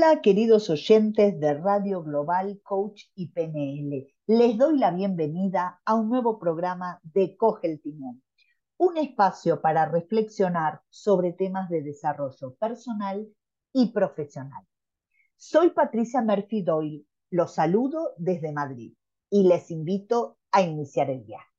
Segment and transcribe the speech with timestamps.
[0.00, 4.06] Hola, queridos oyentes de Radio Global Coach y PNL.
[4.28, 8.22] Les doy la bienvenida a un nuevo programa de Coge el Timón,
[8.76, 13.28] un espacio para reflexionar sobre temas de desarrollo personal
[13.72, 14.64] y profesional.
[15.36, 18.94] Soy Patricia Murphy Doyle, los saludo desde Madrid
[19.30, 21.50] y les invito a iniciar el viaje.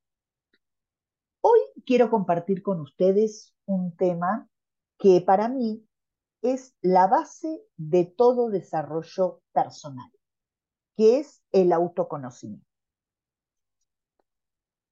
[1.41, 4.49] Hoy quiero compartir con ustedes un tema
[4.97, 5.88] que para mí
[6.41, 10.11] es la base de todo desarrollo personal,
[10.95, 12.65] que es el autoconocimiento.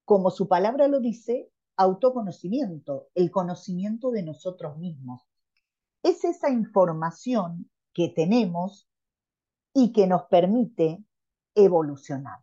[0.06, 5.22] Como su palabra lo dice, autoconocimiento, el conocimiento de nosotros mismos.
[6.04, 8.90] Es esa información que tenemos
[9.74, 11.04] y que nos permite
[11.56, 12.40] evolucionar.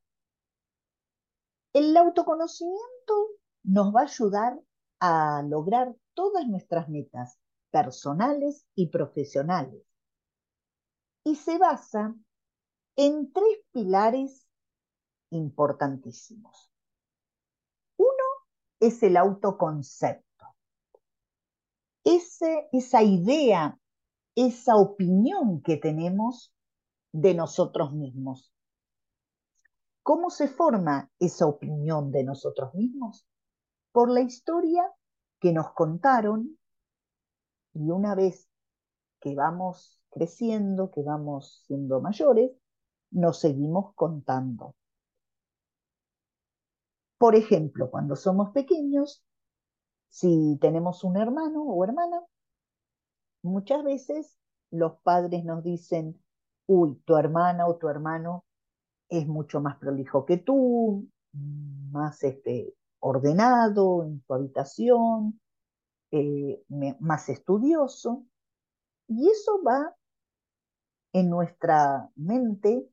[1.72, 3.28] El autoconocimiento
[3.64, 4.60] nos va a ayudar
[5.00, 7.40] a lograr todas nuestras metas
[7.74, 9.82] personales y profesionales.
[11.24, 12.14] Y se basa
[12.94, 14.46] en tres pilares
[15.30, 16.70] importantísimos.
[17.96, 18.24] Uno
[18.78, 20.54] es el autoconcepto.
[22.04, 23.76] Ese, esa idea,
[24.36, 26.54] esa opinión que tenemos
[27.10, 28.54] de nosotros mismos.
[30.04, 33.26] ¿Cómo se forma esa opinión de nosotros mismos?
[33.90, 34.88] Por la historia
[35.40, 36.56] que nos contaron
[37.74, 38.48] y una vez
[39.20, 42.52] que vamos creciendo, que vamos siendo mayores,
[43.10, 44.74] nos seguimos contando.
[47.18, 49.24] Por ejemplo, cuando somos pequeños,
[50.08, 52.22] si tenemos un hermano o hermana,
[53.42, 54.36] muchas veces
[54.70, 56.20] los padres nos dicen,
[56.66, 58.44] uy, tu hermana o tu hermano
[59.08, 65.40] es mucho más prolijo que tú, más este, ordenado en tu habitación,
[66.16, 66.64] eh,
[67.00, 68.24] más estudioso,
[69.08, 69.96] y eso va
[71.12, 72.88] en nuestra mente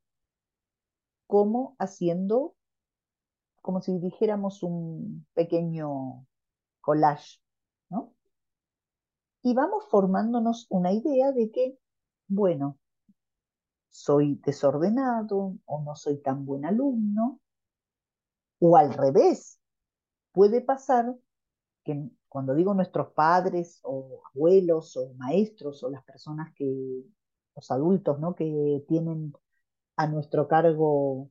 [1.28, 2.56] como haciendo,
[3.62, 6.26] como si dijéramos un pequeño
[6.80, 7.40] collage,
[7.90, 8.16] ¿no?
[9.44, 11.78] Y vamos formándonos una idea de que,
[12.28, 12.80] bueno,
[13.90, 17.40] soy desordenado o no soy tan buen alumno,
[18.60, 19.60] o al revés,
[20.32, 21.16] puede pasar
[21.84, 27.04] que cuando digo nuestros padres o abuelos o maestros o las personas que,
[27.54, 28.36] los adultos, ¿no?
[28.36, 29.34] Que tienen
[29.98, 31.30] a nuestro cargo,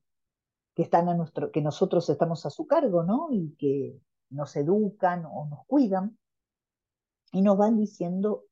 [0.74, 3.28] que están a nuestro, que nosotros estamos a su cargo, ¿no?
[3.30, 6.18] Y que nos educan o nos cuidan
[7.32, 8.44] y nos van diciendo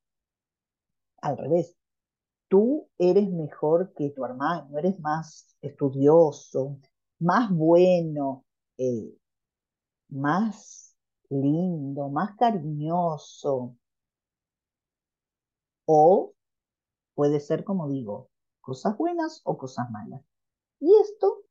[1.20, 1.76] al revés,
[2.48, 6.78] tú eres mejor que tu hermano, eres más estudioso,
[7.18, 8.46] más bueno,
[8.78, 9.14] eh,
[10.08, 10.87] más
[11.30, 13.76] lindo, más cariñoso.
[15.86, 16.34] O
[17.14, 18.30] puede ser, como digo,
[18.60, 20.22] cosas buenas o cosas malas.
[20.80, 21.44] Y esto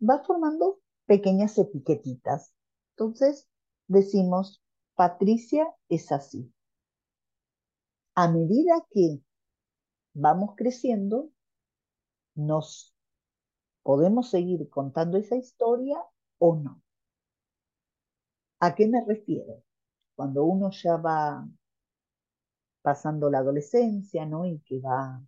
[0.00, 2.54] va formando pequeñas etiquetitas.
[2.90, 3.48] Entonces
[3.86, 4.62] decimos,
[4.94, 6.52] Patricia es así.
[8.14, 9.20] A medida que
[10.14, 11.30] vamos creciendo,
[12.34, 12.94] nos
[13.82, 16.02] podemos seguir contando esa historia
[16.38, 16.82] o no.
[18.66, 19.62] ¿A qué me refiero?
[20.16, 21.46] Cuando uno ya va
[22.82, 24.44] pasando la adolescencia, ¿no?
[24.44, 25.22] Y que va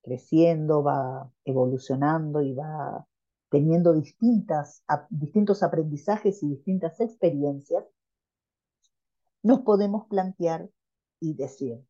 [0.00, 3.06] creciendo, va evolucionando y va
[3.50, 7.84] teniendo distintas, distintos aprendizajes y distintas experiencias,
[9.42, 10.70] nos podemos plantear
[11.20, 11.86] y decir,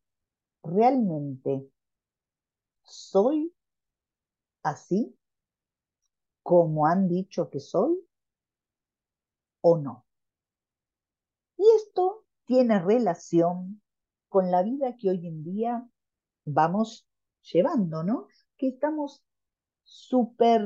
[0.63, 1.65] ¿realmente
[2.83, 3.55] soy
[4.63, 5.17] así
[6.41, 8.05] como han dicho que soy
[9.61, 10.03] o no?
[11.63, 13.81] Y esto tiene relación
[14.27, 15.87] con la vida que hoy en día
[16.43, 17.07] vamos
[17.41, 18.27] llevando, ¿no?
[18.57, 19.23] Que estamos
[19.85, 20.61] súper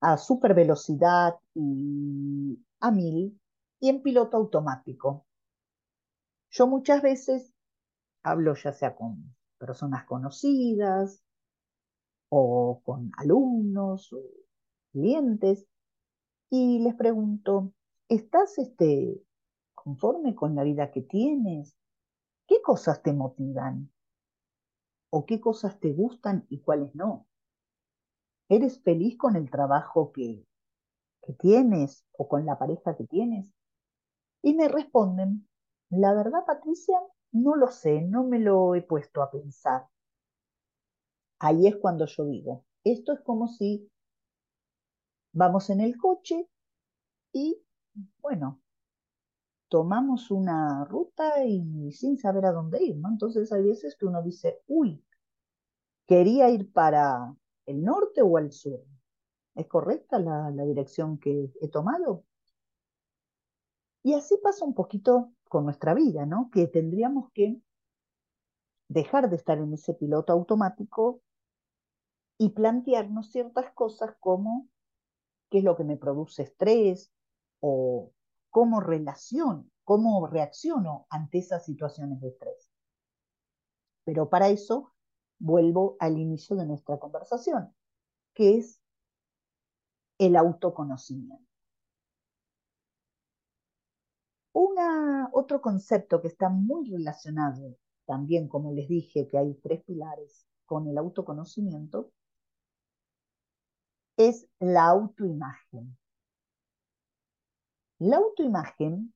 [0.00, 3.40] a súper velocidad y a mil
[3.78, 5.24] y en piloto automático.
[6.50, 7.54] Yo muchas veces
[8.24, 11.22] hablo ya sea con personas conocidas
[12.28, 14.20] o con alumnos o
[14.90, 15.64] clientes
[16.50, 17.72] y les pregunto,
[18.12, 19.24] ¿Estás este,
[19.74, 21.74] conforme con la vida que tienes?
[22.46, 23.90] ¿Qué cosas te motivan?
[25.08, 27.26] ¿O qué cosas te gustan y cuáles no?
[28.50, 30.46] ¿Eres feliz con el trabajo que,
[31.22, 33.50] que tienes o con la pareja que tienes?
[34.42, 35.48] Y me responden,
[35.88, 36.98] la verdad, Patricia,
[37.30, 39.88] no lo sé, no me lo he puesto a pensar.
[41.38, 43.90] Ahí es cuando yo digo, esto es como si
[45.32, 46.46] vamos en el coche
[47.32, 47.64] y,
[48.20, 48.60] bueno,
[49.68, 53.08] tomamos una ruta y sin saber a dónde ir, ¿no?
[53.08, 55.02] Entonces hay veces que uno dice, uy,
[56.06, 57.34] quería ir para
[57.66, 58.84] el norte o al sur.
[59.54, 62.24] ¿Es correcta la, la dirección que he tomado?
[64.02, 66.50] Y así pasa un poquito con nuestra vida, ¿no?
[66.50, 67.60] Que tendríamos que
[68.88, 71.22] dejar de estar en ese piloto automático
[72.38, 74.68] y plantearnos ciertas cosas como
[75.50, 77.12] qué es lo que me produce estrés
[77.62, 78.10] o
[78.50, 82.70] cómo relaciono, cómo reacciono ante esas situaciones de estrés.
[84.04, 84.92] Pero para eso
[85.38, 87.72] vuelvo al inicio de nuestra conversación,
[88.34, 88.80] que es
[90.18, 91.46] el autoconocimiento.
[94.52, 97.76] Una, otro concepto que está muy relacionado
[98.06, 102.10] también, como les dije, que hay tres pilares con el autoconocimiento,
[104.16, 105.96] es la autoimagen.
[108.02, 109.14] La autoimagen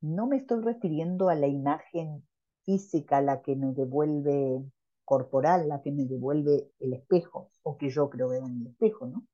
[0.00, 2.26] no me estoy refiriendo a la imagen
[2.64, 4.64] física, la que me devuelve
[5.04, 9.06] corporal, la que me devuelve el espejo, o que yo creo ver en el espejo,
[9.06, 9.28] ¿no?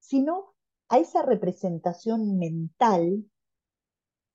[0.00, 0.54] Sino
[0.88, 3.30] a esa representación mental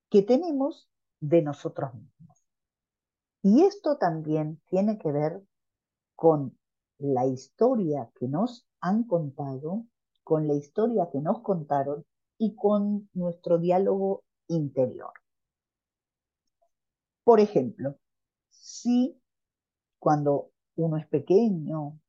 [0.10, 0.90] que tenemos
[1.20, 2.42] de nosotros mismos.
[3.42, 5.44] Y esto también tiene que ver
[6.16, 6.58] con
[6.98, 9.84] la historia que nos han contado,
[10.24, 12.06] con la historia que nos contaron
[12.40, 15.12] y con nuestro diálogo interior.
[17.24, 17.96] Por ejemplo,
[18.50, 19.22] si
[20.00, 22.00] cuando uno es pequeño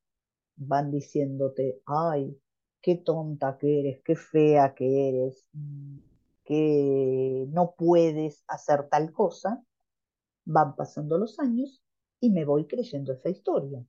[0.56, 2.41] van diciéndote, ay,
[2.81, 5.47] qué tonta que eres, qué fea que eres,
[6.44, 9.62] que no puedes hacer tal cosa,
[10.44, 11.82] van pasando los años
[12.21, 13.85] y me voy creyendo esa historia.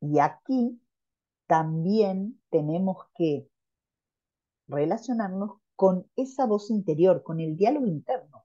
[0.00, 0.80] Y aquí
[1.46, 3.48] también tenemos que
[4.70, 8.44] relacionarnos con esa voz interior, con el diálogo interno.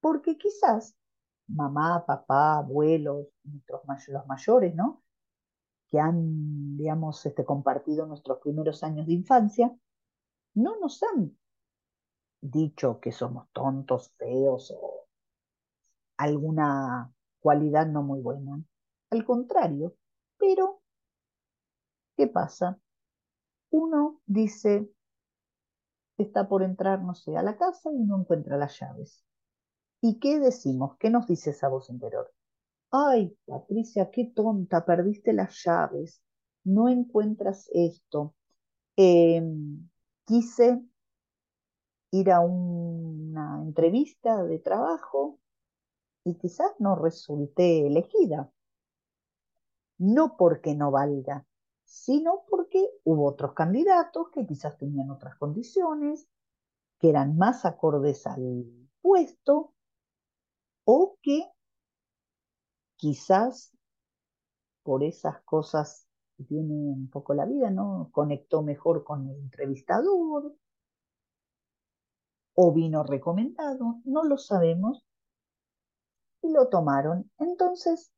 [0.00, 0.96] Porque quizás
[1.48, 5.02] mamá, papá, abuelos, nuestros, los mayores, ¿no?
[5.88, 9.76] Que han, digamos, este, compartido nuestros primeros años de infancia,
[10.54, 11.36] no nos han
[12.40, 15.06] dicho que somos tontos, feos o
[16.16, 18.62] alguna cualidad no muy buena.
[19.10, 19.96] Al contrario,
[20.38, 20.80] pero,
[22.16, 22.78] ¿qué pasa?
[23.70, 24.90] Uno dice,
[26.22, 29.24] está por entrar, no sé, a la casa y no encuentra las llaves.
[30.00, 30.96] ¿Y qué decimos?
[30.98, 32.32] ¿Qué nos dice esa voz interior?
[32.90, 36.22] Ay, Patricia, qué tonta, perdiste las llaves,
[36.64, 38.34] no encuentras esto.
[38.96, 39.88] Em,
[40.24, 40.82] quise
[42.12, 45.38] ir a una entrevista de trabajo
[46.24, 48.50] y quizás no resulté elegida
[50.00, 51.46] no porque no valga,
[51.90, 56.28] sino porque hubo otros candidatos que quizás tenían otras condiciones,
[57.00, 58.64] que eran más acordes al
[59.02, 59.74] puesto,
[60.84, 61.50] o que
[62.94, 63.76] quizás
[64.84, 66.06] por esas cosas
[66.36, 68.08] que tiene un poco la vida, ¿no?
[68.12, 70.54] Conectó mejor con el entrevistador,
[72.54, 75.04] o vino recomendado, no lo sabemos,
[76.40, 77.32] y lo tomaron.
[77.38, 78.12] Entonces,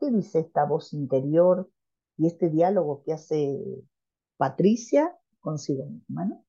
[0.00, 1.70] ¿Qué dice esta voz interior
[2.18, 3.64] y este diálogo que hace
[4.36, 6.26] Patricia consigo misma?
[6.26, 6.44] ¿no?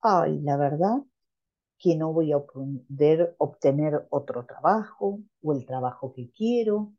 [0.00, 1.04] Ay, la verdad
[1.78, 6.94] que no voy a poder obtener otro trabajo o el trabajo que quiero,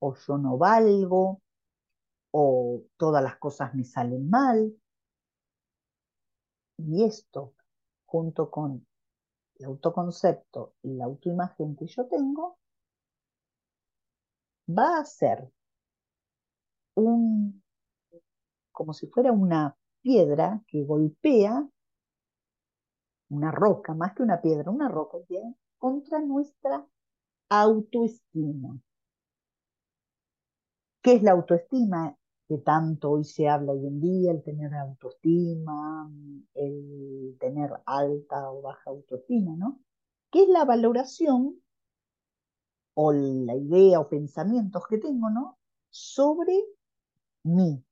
[0.00, 1.40] o yo no valgo,
[2.32, 4.74] o todas las cosas me salen mal.
[6.78, 7.54] Y esto,
[8.04, 8.86] junto con
[9.58, 12.58] el autoconcepto y la autoimagen que yo tengo,
[14.68, 15.50] va a ser
[16.96, 17.62] un,
[18.72, 21.68] como si fuera una piedra que golpea
[23.28, 25.18] una roca, más que una piedra, una roca,
[25.78, 26.86] contra nuestra
[27.48, 28.78] autoestima.
[31.02, 32.16] ¿Qué es la autoestima?
[32.48, 36.10] Que tanto hoy se habla hoy en día, el tener autoestima,
[36.54, 39.80] el tener alta o baja autoestima, ¿no?
[40.30, 41.60] ¿Qué es la valoración
[42.94, 45.58] o la idea o pensamientos que tengo, ¿no?
[45.90, 46.54] Sobre
[47.46, 47.82] mí.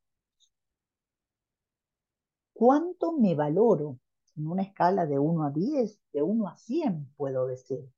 [2.52, 3.98] ¿Cuánto me valoro?
[4.36, 7.88] En una escala de 1 a 10, de 1 a 100, puedo decir.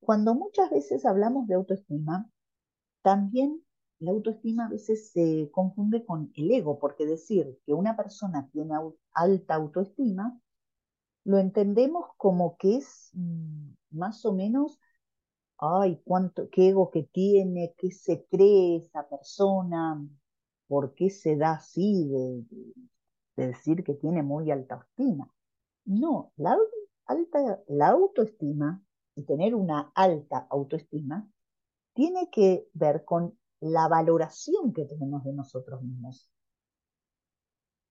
[0.00, 2.30] Cuando muchas veces hablamos de autoestima,
[3.02, 3.62] también
[3.98, 8.74] la autoestima a veces se confunde con el ego, porque decir que una persona tiene
[9.12, 10.40] alta autoestima,
[11.24, 14.78] lo entendemos como que es mm, más o menos,
[15.58, 20.06] ay, cuánto, qué ego que tiene, qué se cree esa persona,
[20.68, 22.44] por qué se da así de,
[23.36, 25.32] de decir que tiene muy alta autoestima.
[25.84, 26.56] No, la,
[27.06, 28.82] alta, la autoestima
[29.14, 31.28] y tener una alta autoestima
[31.94, 36.30] tiene que ver con la valoración que tenemos de nosotros mismos.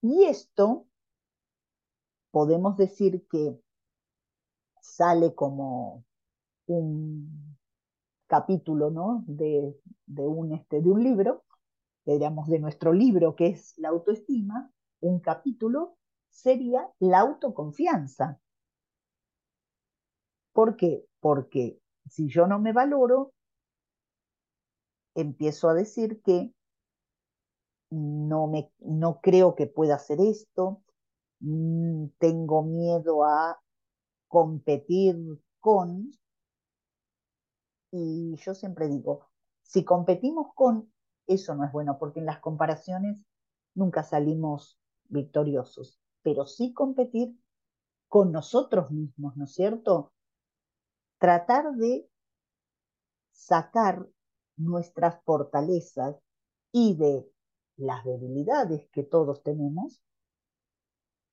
[0.01, 0.86] Y esto
[2.31, 3.60] podemos decir que
[4.81, 6.03] sale como
[6.67, 7.57] un
[8.27, 9.24] capítulo ¿no?
[9.27, 9.74] de,
[10.07, 11.43] un, este, de un libro,
[12.05, 15.98] digamos de nuestro libro que es la autoestima, un capítulo
[16.29, 18.39] sería la autoconfianza.
[20.53, 21.05] ¿Por qué?
[21.19, 21.79] Porque
[22.10, 23.34] si yo no me valoro,
[25.15, 26.53] empiezo a decir que
[27.89, 30.81] no, me, no creo que pueda hacer esto,
[31.39, 33.60] mm, tengo miedo a
[34.27, 35.17] competir
[35.60, 36.12] con,
[37.95, 39.29] y yo siempre digo,
[39.63, 40.91] si competimos con,
[41.27, 43.17] eso no es bueno, porque en las comparaciones
[43.73, 47.37] nunca salimos victoriosos, pero sí competir
[48.07, 50.11] con nosotros mismos, ¿no es cierto?
[51.17, 52.09] Tratar de
[53.31, 54.07] sacar
[54.57, 56.17] nuestras fortalezas
[56.71, 57.25] y de
[57.77, 60.01] las debilidades que todos tenemos,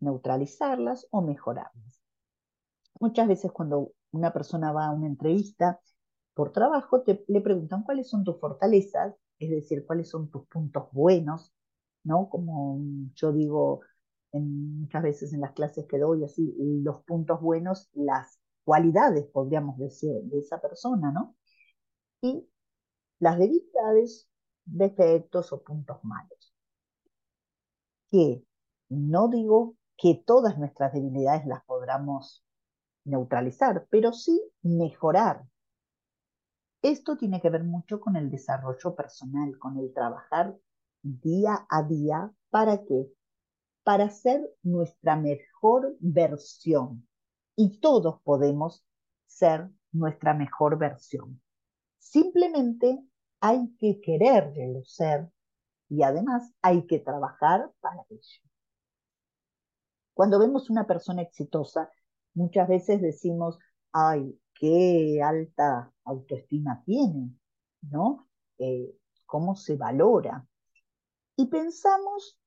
[0.01, 2.03] neutralizarlas o mejorarlas.
[3.01, 5.81] Muchas veces cuando una persona va a una entrevista
[6.35, 10.89] por trabajo, te, le preguntan cuáles son tus fortalezas, es decir, cuáles son tus puntos
[10.93, 11.53] buenos,
[12.05, 12.29] ¿no?
[12.31, 12.79] Como
[13.15, 13.81] yo digo
[14.33, 19.79] en, muchas veces en las clases que doy, así, los puntos buenos, las cualidades, podríamos
[19.79, 21.37] decir, de esa persona, ¿no?
[22.23, 22.49] Y
[23.19, 24.29] las debilidades,
[24.65, 26.55] defectos o puntos malos.
[28.11, 28.45] Que
[28.89, 32.45] no digo que todas nuestras debilidades las podamos
[33.05, 35.45] neutralizar, pero sí mejorar.
[36.83, 40.57] Esto tiene que ver mucho con el desarrollo personal, con el trabajar
[41.03, 42.33] día a día.
[42.51, 43.07] ¿Para qué?
[43.85, 47.07] Para ser nuestra mejor versión.
[47.55, 48.85] Y todos podemos
[49.27, 51.41] ser nuestra mejor versión.
[51.99, 53.01] Simplemente
[53.41, 55.31] hay que quererlo ser
[55.89, 58.43] y además hay que trabajar para ello.
[60.15, 61.91] Cuando vemos una persona exitosa,
[62.35, 63.59] muchas veces decimos,
[63.93, 67.33] ay, qué alta autoestima tiene,
[67.81, 68.29] ¿no?
[68.59, 70.47] Eh, ¿Cómo se valora?
[71.37, 72.39] Y pensamos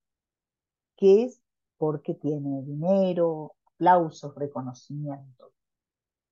[0.95, 1.43] que es
[1.77, 5.51] porque tiene dinero, aplausos, reconocimiento.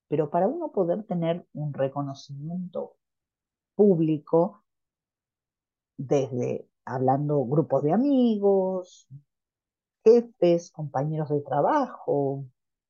[0.07, 2.95] Pero para uno poder tener un reconocimiento
[3.75, 4.63] público,
[5.97, 9.05] desde hablando grupos de amigos,
[10.05, 12.45] jefes, compañeros de trabajo,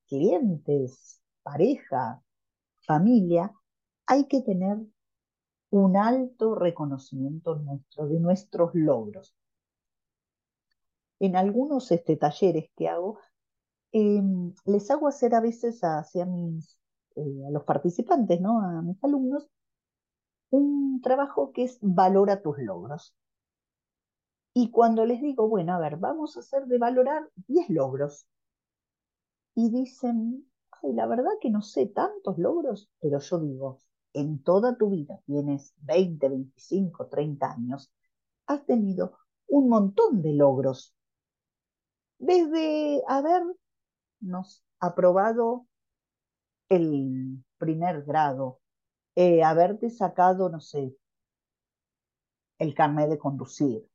[0.07, 2.22] clientes, pareja,
[2.85, 3.51] familia,
[4.05, 4.77] hay que tener
[5.71, 9.35] un alto reconocimiento nuestro, de nuestros logros.
[11.19, 13.19] En algunos este, talleres que hago,
[13.91, 16.79] em, les hago hacer a veces hacia mis,
[17.15, 18.61] eh, a los participantes, ¿no?
[18.61, 19.47] a mis alumnos,
[20.51, 23.15] un trabajo que es valora tus logros.
[24.53, 28.27] Y cuando les digo, bueno, a ver, vamos a hacer de valorar 10 logros.
[29.55, 30.47] Y dicen,
[30.83, 33.79] ay, la verdad que no sé tantos logros, pero yo digo,
[34.13, 37.91] en toda tu vida tienes 20, 25, 30 años,
[38.47, 40.95] has tenido un montón de logros.
[42.19, 45.67] Desde habernos aprobado
[46.69, 48.59] el primer grado,
[49.15, 50.95] eh, haberte sacado, no sé,
[52.59, 53.87] el carnet de conducir,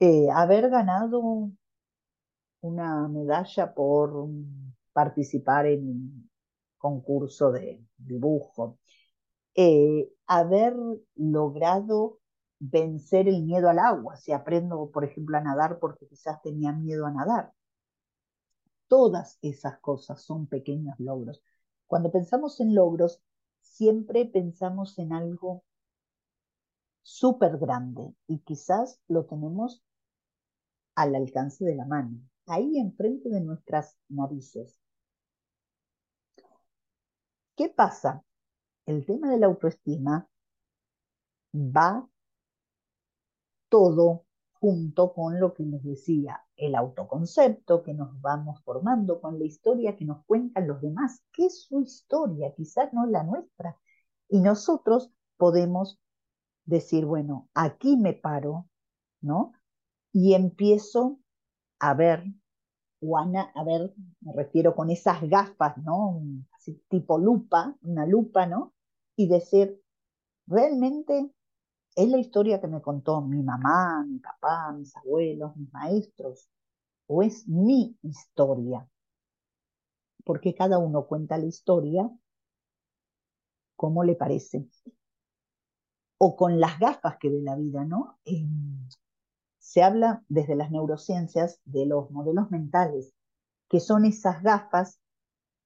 [0.00, 1.50] eh, haber ganado
[2.60, 4.28] una medalla por
[4.94, 6.30] participar en un
[6.78, 8.78] concurso de dibujo,
[9.54, 10.74] eh, haber
[11.16, 12.20] logrado
[12.58, 17.06] vencer el miedo al agua, si aprendo, por ejemplo, a nadar porque quizás tenía miedo
[17.06, 17.52] a nadar.
[18.88, 21.42] Todas esas cosas son pequeños logros.
[21.86, 23.20] Cuando pensamos en logros,
[23.60, 25.64] siempre pensamos en algo
[27.02, 29.82] súper grande y quizás lo tenemos
[30.94, 34.80] al alcance de la mano, ahí enfrente de nuestras narices.
[37.56, 38.24] ¿Qué pasa?
[38.86, 40.28] El tema de la autoestima
[41.54, 42.08] va
[43.68, 44.24] todo
[44.60, 49.96] junto con lo que les decía, el autoconcepto que nos vamos formando, con la historia
[49.96, 53.78] que nos cuentan los demás, que es su historia, quizás no la nuestra.
[54.28, 56.00] Y nosotros podemos
[56.64, 58.66] decir, bueno, aquí me paro,
[59.20, 59.52] ¿no?
[60.12, 61.18] Y empiezo
[61.78, 62.24] a ver,
[63.00, 63.26] o a,
[63.64, 66.22] ver, me refiero con esas gafas, ¿no?
[66.88, 68.72] Tipo lupa, una lupa, ¿no?
[69.16, 69.82] Y decir,
[70.46, 71.30] realmente
[71.94, 76.48] es la historia que me contó mi mamá, mi papá, mis abuelos, mis maestros,
[77.06, 78.88] o es mi historia.
[80.24, 82.10] Porque cada uno cuenta la historia
[83.76, 84.66] como le parece.
[86.18, 88.18] O con las gafas que ve la vida, ¿no?
[88.24, 88.88] Em,
[89.58, 93.12] se habla desde las neurociencias de los modelos mentales,
[93.68, 95.00] que son esas gafas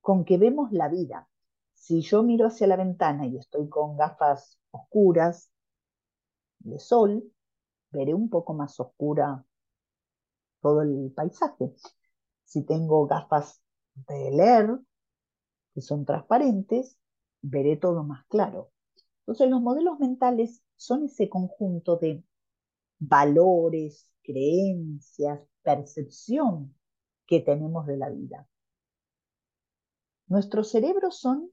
[0.08, 1.28] con que vemos la vida.
[1.74, 5.50] Si yo miro hacia la ventana y estoy con gafas oscuras
[6.60, 7.30] de sol,
[7.90, 9.44] veré un poco más oscura
[10.62, 11.74] todo el paisaje.
[12.42, 13.60] Si tengo gafas
[14.08, 14.78] de leer,
[15.74, 16.98] que son transparentes,
[17.42, 18.72] veré todo más claro.
[19.20, 22.24] Entonces los modelos mentales son ese conjunto de
[22.98, 26.74] valores, creencias, percepción
[27.26, 28.48] que tenemos de la vida.
[30.28, 31.50] Nuestros cerebros son,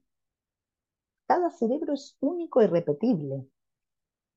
[1.26, 3.48] cada cerebro es único y repetible.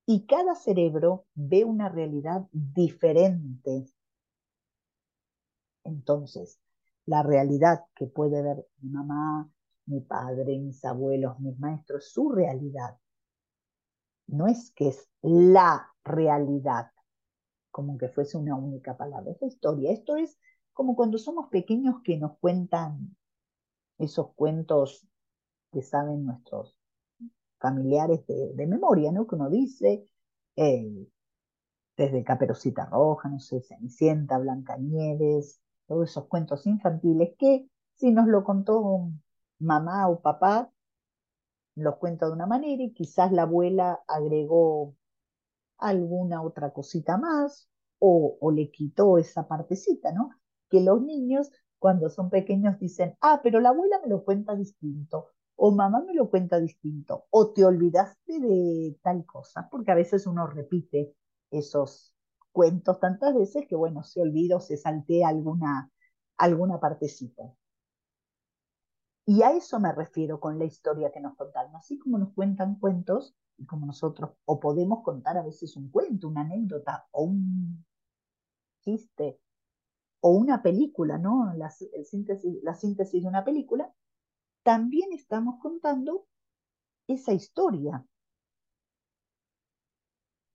[0.06, 3.86] Y cada cerebro ve una realidad diferente.
[5.84, 6.60] Entonces,
[7.06, 9.52] la realidad que puede ver mi mamá,
[9.86, 12.98] mi padre, mis abuelos, mis maestros, su realidad,
[14.28, 16.92] no es que es la realidad,
[17.72, 19.92] como que fuese una única palabra, es la historia.
[19.92, 20.40] Esto es
[20.74, 23.16] como cuando somos pequeños que nos cuentan
[24.00, 25.06] esos cuentos
[25.72, 26.76] que saben nuestros
[27.60, 29.28] familiares de, memoria, ¿no?
[29.28, 30.06] Que uno dice,
[30.56, 31.08] eh,
[31.98, 38.44] desde Caperucita Roja, no sé, Cenicienta, Blancanieves, todos esos cuentos infantiles que si nos lo
[38.44, 39.12] contó
[39.60, 40.72] mamá o papá,
[41.76, 44.96] los cuenta de una manera y quizás la abuela agregó
[45.78, 50.32] alguna otra cosita más o, o le quitó esa partecita, ¿no?
[50.70, 55.30] Que los niños cuando son pequeños dicen, ah, pero la abuela me lo cuenta distinto,
[55.56, 60.28] o mamá me lo cuenta distinto, o te olvidaste de tal cosa, porque a veces
[60.28, 61.16] uno repite
[61.52, 62.16] esos
[62.52, 65.90] cuentos tantas veces que, bueno, se olvida o se saltea alguna,
[66.38, 67.44] alguna partecita.
[69.26, 71.76] Y a eso me refiero con la historia que nos contaron.
[71.76, 76.28] Así como nos cuentan cuentos, y como nosotros, o podemos contar a veces un cuento,
[76.28, 77.86] una anécdota, o un
[78.82, 79.40] chiste,
[80.22, 81.54] o una película, ¿no?
[81.56, 83.94] La, síntesis, la síntesis de una película,
[84.64, 86.26] también estamos contando
[87.08, 88.06] esa historia.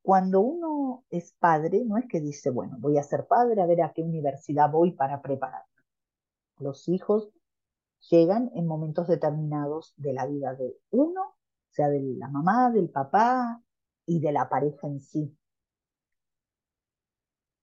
[0.03, 3.83] Cuando uno es padre, no es que dice, bueno, voy a ser padre, a ver
[3.83, 5.67] a qué universidad voy para prepararme.
[6.59, 7.31] Los hijos
[8.11, 11.35] llegan en momentos determinados de la vida de uno,
[11.75, 13.61] sea, de la mamá, del papá
[14.07, 15.37] y de la pareja en sí.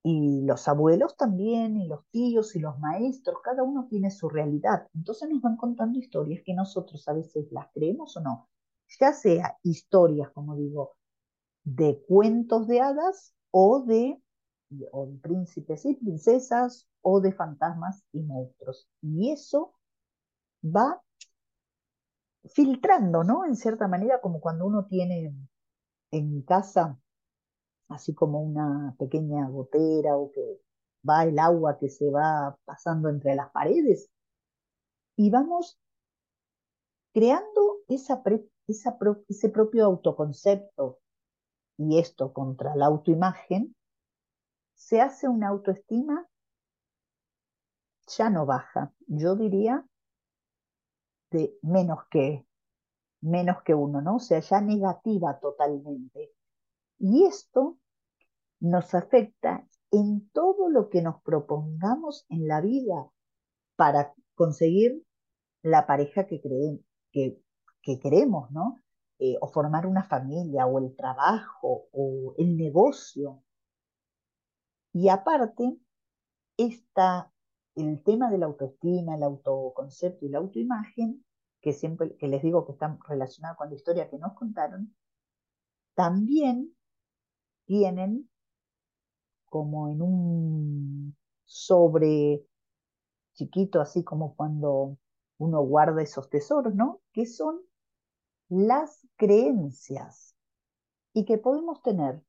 [0.04, 4.88] Y los abuelos también, y los tíos, y los maestros, cada uno tiene su realidad.
[4.96, 8.50] Entonces nos van contando historias que nosotros a veces las creemos o no.
[9.00, 10.96] Ya sea historias, como digo,
[11.64, 14.22] de cuentos de hadas o de,
[14.92, 18.90] o de príncipes y princesas o de fantasmas y monstruos.
[19.02, 19.76] Y eso
[20.64, 21.02] va
[22.46, 23.46] filtrando, ¿no?
[23.46, 25.32] En cierta manera, como cuando uno tiene
[26.10, 27.00] en casa
[27.94, 30.62] así como una pequeña gotera o que
[31.08, 34.10] va el agua que se va pasando entre las paredes.
[35.16, 35.80] Y vamos
[37.14, 41.00] creando ese propio autoconcepto
[41.78, 43.76] y esto contra la autoimagen,
[44.76, 46.28] se hace una autoestima
[48.08, 49.86] ya no baja, yo diría
[51.32, 52.46] de menos que
[53.22, 54.16] menos que uno, ¿no?
[54.16, 56.34] O sea, ya negativa totalmente.
[56.98, 57.78] Y esto
[58.62, 63.12] nos afecta en todo lo que nos propongamos en la vida
[63.76, 65.04] para conseguir
[65.64, 66.40] la pareja que,
[67.12, 68.78] que, queremos, ¿no?
[69.20, 73.44] Eh, o formar una familia, o el trabajo, o el negocio.
[74.94, 75.78] Y aparte,
[76.58, 77.32] está
[77.76, 81.26] el tema de la autoestima, el autoconcepto y la autoimagen,
[81.62, 84.96] que siempre que les digo que están relacionados con la historia que nos contaron,
[85.94, 86.76] también
[87.66, 88.31] tienen
[89.52, 92.48] como en un sobre
[93.34, 94.98] chiquito, así como cuando
[95.40, 97.02] uno guarda esos tesoros, ¿no?
[97.12, 97.60] Que son
[98.48, 100.38] las creencias
[101.14, 102.24] y que podemos tener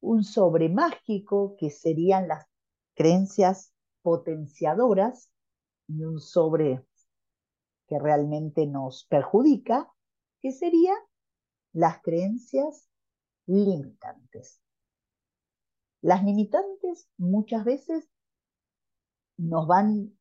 [0.00, 2.46] un sobre mágico que serían las
[2.94, 5.32] creencias potenciadoras
[5.88, 6.86] y un sobre
[7.88, 9.92] que realmente nos perjudica,
[10.40, 10.98] que serían
[11.72, 12.88] las creencias
[13.46, 14.60] limitantes.
[16.02, 18.08] Las limitantes muchas veces
[19.36, 20.12] nos van,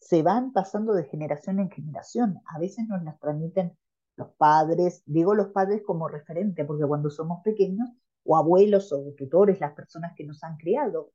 [0.00, 2.40] se van pasando de generación en generación.
[2.46, 3.76] A veces nos las transmiten
[4.16, 7.90] los padres, digo los padres como referente, porque cuando somos pequeños,
[8.24, 11.12] o abuelos o tutores, las personas que nos han criado.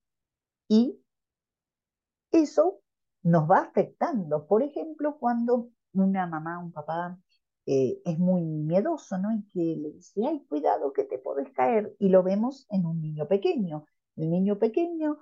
[0.69, 1.03] Y
[2.31, 2.79] eso
[3.23, 4.47] nos va afectando.
[4.47, 7.19] Por ejemplo, cuando una mamá, un papá
[7.65, 9.31] eh, es muy miedoso, ¿no?
[9.33, 11.95] Y que le dice, ay, cuidado que te puedes caer.
[11.99, 13.85] Y lo vemos en un niño pequeño.
[14.15, 15.17] El niño pequeño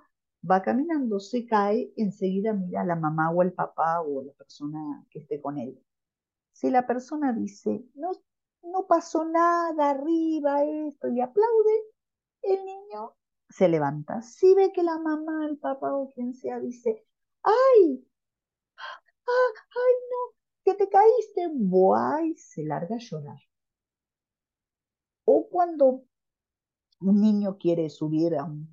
[0.48, 5.04] va caminando, se cae, enseguida mira a la mamá o el papá o la persona
[5.10, 5.78] que esté con él.
[6.52, 8.10] Si la persona dice, no,
[8.62, 11.72] no pasó nada arriba esto y aplaude,
[12.42, 13.14] el niño
[13.48, 14.22] se levanta.
[14.22, 17.04] Si ve que la mamá, el papá o quien sea dice,
[17.42, 18.06] ¡ay!
[19.26, 20.39] ¡Ah, ¡Ay, no!
[20.70, 21.50] ¿Que te caíste?
[21.52, 22.36] ¡Buay!
[22.36, 23.40] Se larga a llorar.
[25.24, 26.04] O cuando
[27.00, 28.68] un niño quiere subir a un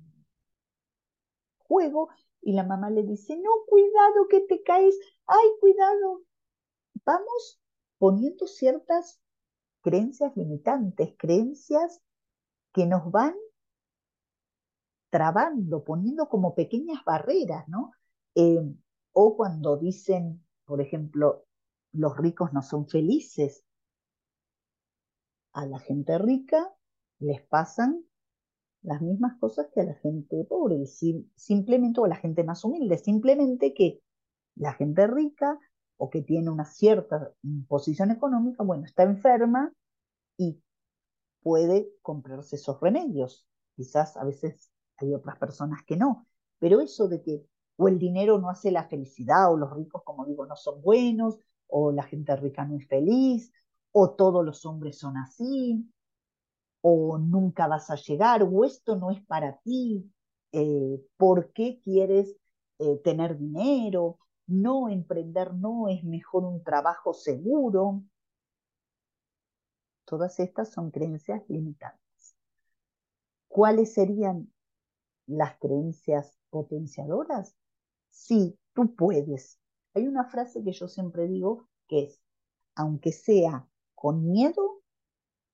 [1.56, 2.08] juego
[2.40, 6.22] y la mamá le dice, no, cuidado que te caes, ay, cuidado.
[7.04, 7.60] Vamos
[7.98, 9.20] poniendo ciertas
[9.80, 12.00] creencias limitantes, creencias
[12.72, 13.34] que nos van
[15.10, 17.90] trabando, poniendo como pequeñas barreras, ¿no?
[18.36, 18.72] Eh,
[19.10, 21.47] o cuando dicen, por ejemplo,
[21.92, 23.64] los ricos no son felices.
[25.52, 26.72] A la gente rica
[27.18, 28.04] les pasan
[28.82, 32.96] las mismas cosas que a la gente pobre, simplemente, o a la gente más humilde,
[32.98, 34.00] simplemente que
[34.54, 35.58] la gente rica
[35.96, 37.32] o que tiene una cierta
[37.66, 39.72] posición económica, bueno, está enferma
[40.36, 40.62] y
[41.42, 43.46] puede comprarse esos remedios.
[43.74, 46.26] Quizás a veces hay otras personas que no,
[46.58, 47.44] pero eso de que
[47.76, 51.38] o el dinero no hace la felicidad, o los ricos, como digo, no son buenos,
[51.68, 53.52] o la gente rica no es feliz,
[53.92, 55.88] o todos los hombres son así,
[56.80, 60.10] o nunca vas a llegar, o esto no es para ti,
[60.52, 62.36] eh, ¿por qué quieres
[62.78, 64.18] eh, tener dinero?
[64.46, 68.02] No, emprender no es mejor un trabajo seguro.
[70.04, 72.34] Todas estas son creencias limitantes.
[73.48, 74.50] ¿Cuáles serían
[75.26, 77.54] las creencias potenciadoras?
[78.08, 79.58] Sí, tú puedes.
[79.98, 82.20] Hay una frase que yo siempre digo que es,
[82.76, 84.80] aunque sea con miedo,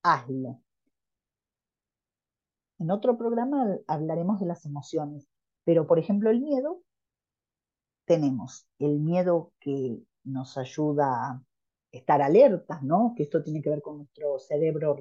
[0.03, 0.61] hazlo.
[2.77, 5.27] En otro programa hablaremos de las emociones,
[5.63, 6.83] pero por ejemplo el miedo,
[8.05, 11.43] tenemos el miedo que nos ayuda a
[11.91, 13.15] estar alertas, ¿no?
[13.17, 14.95] Que esto tiene que ver con nuestro cerebro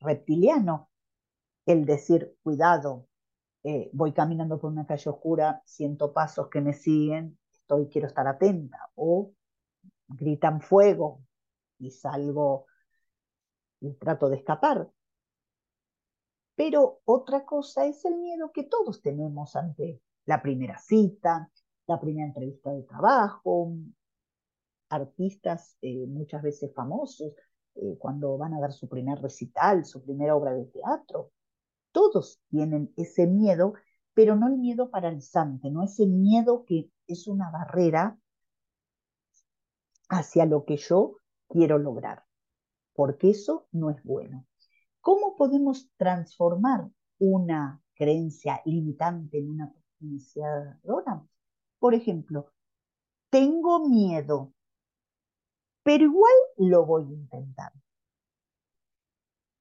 [0.00, 0.88] reptiliano,
[1.66, 3.06] el decir, cuidado,
[3.62, 8.26] eh, voy caminando por una calle oscura, siento pasos que me siguen, estoy, quiero estar
[8.28, 9.32] atenta, o
[10.06, 11.20] gritan fuego
[11.78, 12.66] y salgo
[13.80, 14.88] y trato de escapar.
[16.54, 21.50] Pero otra cosa es el miedo que todos tenemos ante la primera cita,
[21.88, 23.72] la primera entrevista de trabajo,
[24.88, 27.34] artistas eh, muchas veces famosos,
[27.74, 31.32] eh, cuando van a dar su primer recital, su primera obra de teatro,
[31.90, 33.74] todos tienen ese miedo,
[34.14, 38.18] pero no el miedo paralizante, no ese miedo que es una barrera
[40.08, 42.24] hacia lo que yo quiero lograr,
[42.94, 44.46] porque eso no es bueno.
[45.00, 46.88] ¿Cómo podemos transformar
[47.18, 51.26] una creencia limitante en una potenciadora?
[51.78, 52.52] Por ejemplo,
[53.30, 54.52] tengo miedo,
[55.82, 57.72] pero igual lo voy a intentar.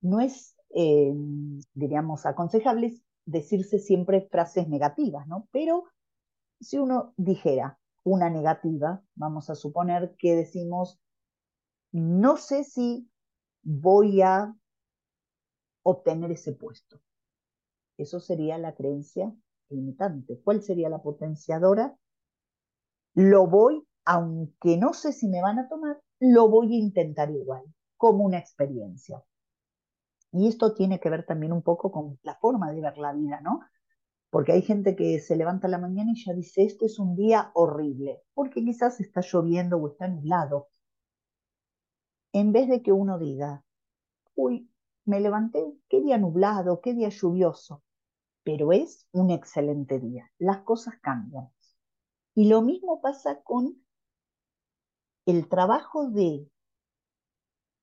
[0.02, 1.14] No es eh,
[1.74, 5.48] diríamos, aconsejables decirse siempre frases negativas, ¿no?
[5.52, 5.86] Pero
[6.66, 11.00] si uno dijera una negativa, vamos a suponer que decimos,
[11.92, 13.10] no sé si
[13.62, 14.56] voy a
[15.84, 17.00] obtener ese puesto.
[17.98, 19.34] Eso sería la creencia
[19.70, 20.42] limitante.
[20.44, 21.96] ¿Cuál sería la potenciadora?
[23.14, 27.64] Lo voy, aunque no sé si me van a tomar, lo voy a intentar igual,
[27.96, 29.24] como una experiencia.
[30.32, 33.40] Y esto tiene que ver también un poco con la forma de ver la vida,
[33.42, 33.62] ¿no?
[34.36, 37.52] Porque hay gente que se levanta la mañana y ya dice, este es un día
[37.54, 40.68] horrible, porque quizás está lloviendo o está nublado.
[42.34, 43.64] En vez de que uno diga,
[44.36, 44.70] uy,
[45.06, 47.82] me levanté, qué día nublado, qué día lluvioso,
[48.44, 51.50] pero es un excelente día, las cosas cambian.
[52.34, 53.82] Y lo mismo pasa con
[55.26, 56.52] el trabajo de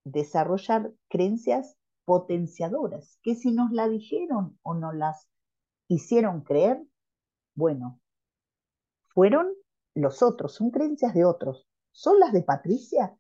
[0.05, 5.31] desarrollar creencias potenciadoras, que si nos la dijeron o nos las
[5.95, 6.83] hicieron creer,
[7.55, 8.01] bueno,
[9.15, 9.49] fueron
[9.95, 11.67] los otros, son creencias de otros.
[11.91, 13.13] ¿Son las de Patricia?
[13.15, 13.19] O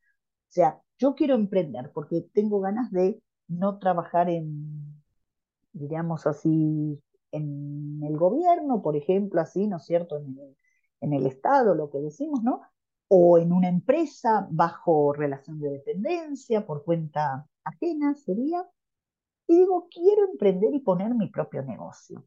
[0.49, 4.93] sea, yo quiero emprender porque tengo ganas de no trabajar en
[5.73, 10.19] diríamos así, en el gobierno, por ejemplo, así, ¿no es cierto?
[10.19, 10.57] En el,
[11.01, 12.63] en el Estado, lo que decimos, ¿no?
[13.09, 18.67] O en una empresa bajo relación de dependencia, por cuenta ajena, sería.
[19.47, 22.25] Y digo, quiero emprender y poner mi propio negocio.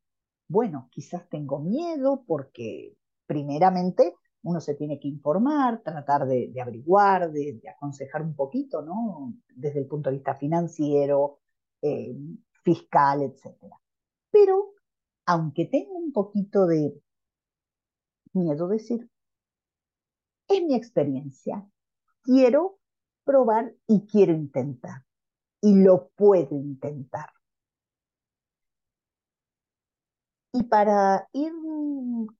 [0.47, 7.59] Bueno, quizás tengo miedo porque primeramente uno se tiene que informar, tratar de, averiguar, de,
[7.75, 9.33] aconsejar un poquito, ¿no?
[9.55, 11.39] Desde el punto de vista financiero,
[11.81, 12.15] eh,
[12.63, 13.55] fiscal, etc.
[14.29, 14.73] Pero,
[15.25, 16.93] aunque tengo un poquito de
[18.33, 19.09] miedo decir,
[20.47, 21.67] es mi experiencia,
[22.21, 22.77] quiero
[23.23, 25.05] probar y quiero intentar,
[25.59, 27.34] y lo puedo intentar.
[30.57, 31.51] Y para ir,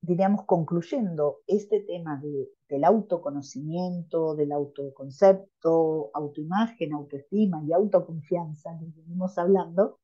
[0.00, 2.18] diríamos, concluyendo este tema
[2.66, 10.00] del autoconocimiento, del autoconcepto, autoimagen, autoestima y autoconfianza que venimos hablando,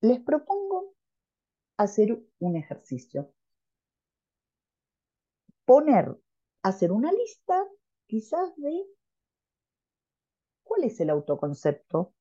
[0.00, 0.94] les propongo
[1.76, 3.34] hacer un ejercicio.
[5.66, 6.18] Poner,
[6.62, 7.68] hacer una lista
[8.06, 8.86] quizás de
[10.62, 12.14] cuál es el autoconcepto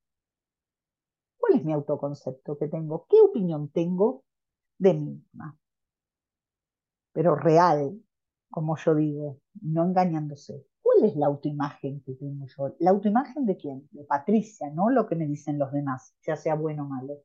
[1.39, 3.05] ¿Cuál es mi autoconcepto que tengo?
[3.09, 4.23] ¿Qué opinión tengo
[4.77, 5.57] de mí misma?
[7.13, 7.99] Pero real,
[8.51, 10.65] como yo digo, no engañándose.
[10.81, 12.75] ¿Cuál es la autoimagen que tengo yo?
[12.79, 13.87] ¿La autoimagen de quién?
[13.91, 17.19] De Patricia, no lo que me dicen los demás, ya sea bueno o malo.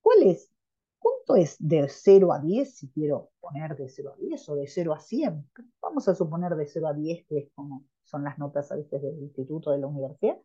[0.00, 0.50] ¿Cuál es?
[0.98, 4.66] ¿Cuánto es de 0 a 10 si quiero poner de 0 a 10 o de
[4.66, 5.50] 0 a 100?
[5.82, 9.00] Vamos a suponer de 0 a 10, que es como son las notas a veces
[9.02, 10.36] del instituto, de la universidad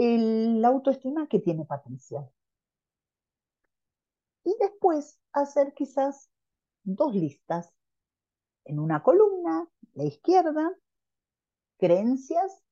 [0.00, 2.26] la autoestima que tiene Patricia.
[4.44, 6.30] Y después hacer quizás
[6.82, 7.74] dos listas.
[8.64, 10.74] En una columna, la izquierda,
[11.78, 12.62] creencias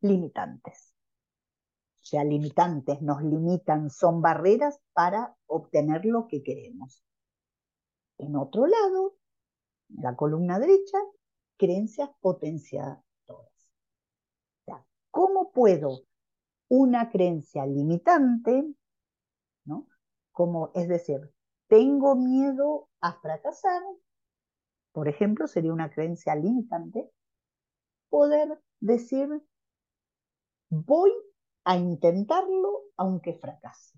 [0.00, 0.94] limitantes.
[2.02, 7.04] O sea, limitantes nos limitan, son barreras para obtener lo que queremos.
[8.18, 9.16] En otro lado,
[9.88, 10.98] la columna derecha,
[11.56, 13.03] creencias potenciadas
[15.14, 16.00] ¿Cómo puedo
[16.66, 18.74] una creencia limitante,
[19.64, 19.86] ¿no?
[20.32, 21.32] Como, es decir,
[21.68, 23.80] tengo miedo a fracasar,
[24.90, 27.08] por ejemplo, sería una creencia limitante,
[28.08, 29.28] poder decir,
[30.68, 31.12] voy
[31.62, 33.96] a intentarlo aunque fracase.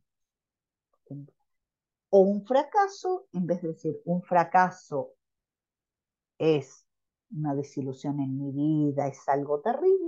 [2.10, 5.14] O un fracaso, en vez de decir un fracaso
[6.36, 6.86] es
[7.30, 10.05] una desilusión en mi vida, es algo terrible,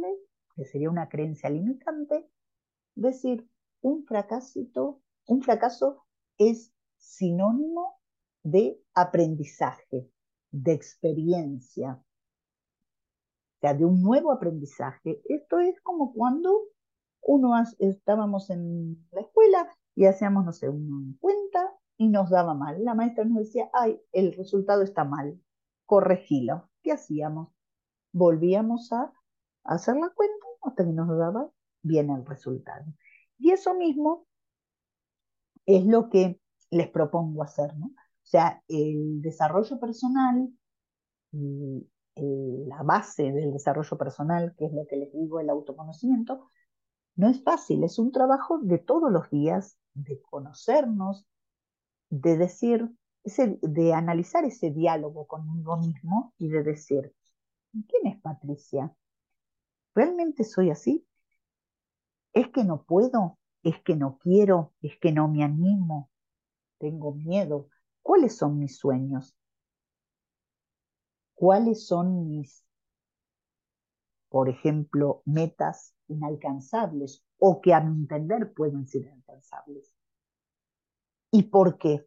[0.59, 2.29] que sería una creencia limitante,
[2.97, 3.49] decir
[3.81, 6.05] un fracasito, un fracaso
[6.37, 8.01] es sinónimo
[8.43, 10.11] de aprendizaje,
[10.51, 15.23] de experiencia, o sea, de un nuevo aprendizaje.
[15.27, 16.65] Esto es como cuando
[17.23, 22.83] uno estábamos en la escuela y hacíamos, no sé, una cuenta y nos daba mal.
[22.85, 25.41] La maestra nos decía, ay, el resultado está mal,
[25.87, 26.69] corregilo.
[26.83, 27.53] ¿Qué hacíamos?
[28.13, 29.13] Volvíamos a
[29.63, 31.51] hacer la cuenta hasta que nos daba
[31.83, 32.85] bien el resultado.
[33.39, 34.27] Y eso mismo
[35.67, 36.41] es lo que
[36.71, 37.87] les propongo hacer, ¿no?
[37.87, 40.51] O sea, el desarrollo personal,
[41.33, 46.51] la base del desarrollo personal, que es lo que les digo, el autoconocimiento,
[47.17, 51.27] no es fácil, es un trabajo de todos los días, de conocernos,
[52.11, 52.91] de decir,
[53.25, 57.15] de analizar ese diálogo conmigo mismo y de decir,
[57.73, 58.93] ¿quién es Patricia?
[59.99, 61.05] ¿Realmente soy así?
[62.33, 63.37] ¿Es que no puedo?
[63.65, 64.73] ¿Es que no quiero?
[64.81, 66.09] ¿Es que no me animo?
[66.79, 67.69] Tengo miedo.
[68.01, 69.37] ¿Cuáles son mis sueños?
[71.35, 72.65] ¿Cuáles son mis,
[74.29, 79.93] por ejemplo, metas inalcanzables o que a mi entender pueden ser inalcanzables?
[81.33, 82.07] ¿Y por qué?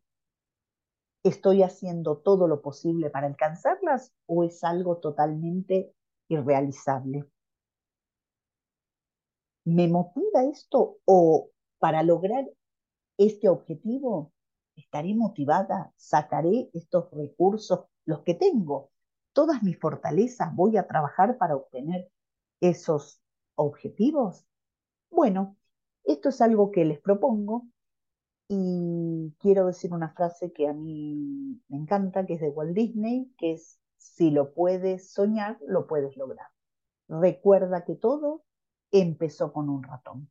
[1.24, 5.94] ¿Estoy haciendo todo lo posible para alcanzarlas o es algo totalmente
[6.30, 7.30] irrealizable?
[9.64, 12.50] ¿Me motiva esto o para lograr
[13.18, 14.34] este objetivo
[14.76, 18.92] estaré motivada, sacaré estos recursos, los que tengo,
[19.34, 22.10] todas mis fortalezas, voy a trabajar para obtener
[22.60, 23.22] esos
[23.56, 24.46] objetivos?
[25.10, 25.58] Bueno,
[26.04, 27.68] esto es algo que les propongo
[28.48, 33.32] y quiero decir una frase que a mí me encanta, que es de Walt Disney,
[33.38, 36.48] que es, si lo puedes soñar, lo puedes lograr.
[37.08, 38.44] Recuerda que todo
[38.92, 40.31] empezó con un ratón.